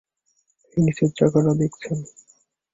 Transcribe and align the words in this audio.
এই 0.77 0.81
নীচের 0.85 1.09
চাকাটা 1.17 1.53
দেখছেন? 1.61 1.97